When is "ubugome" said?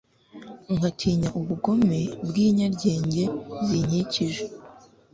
1.39-1.99